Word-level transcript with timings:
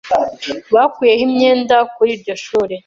Bakuyeho 0.73 1.21
imyenda 1.27 1.75
kuri 1.95 2.09
iryo 2.17 2.33
shuri. 2.43 2.75